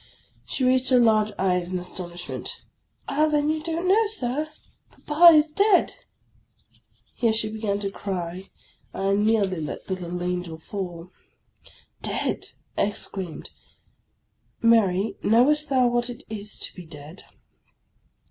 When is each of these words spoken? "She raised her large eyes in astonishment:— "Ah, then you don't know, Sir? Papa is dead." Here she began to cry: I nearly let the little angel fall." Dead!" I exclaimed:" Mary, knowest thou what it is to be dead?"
"She 0.47 0.63
raised 0.63 0.89
her 0.89 0.97
large 0.99 1.31
eyes 1.37 1.71
in 1.71 1.77
astonishment:— 1.77 2.55
"Ah, 3.07 3.27
then 3.27 3.51
you 3.51 3.61
don't 3.61 3.87
know, 3.87 4.07
Sir? 4.07 4.47
Papa 5.05 5.35
is 5.35 5.51
dead." 5.51 5.93
Here 7.17 7.31
she 7.31 7.51
began 7.51 7.77
to 7.81 7.91
cry: 7.91 8.45
I 8.95 9.13
nearly 9.13 9.61
let 9.61 9.85
the 9.85 9.93
little 9.93 10.23
angel 10.23 10.57
fall." 10.57 11.11
Dead!" 12.01 12.47
I 12.79 12.85
exclaimed:" 12.85 13.51
Mary, 14.59 15.17
knowest 15.21 15.69
thou 15.69 15.85
what 15.87 16.09
it 16.09 16.23
is 16.29 16.57
to 16.57 16.73
be 16.73 16.87
dead?" 16.87 17.23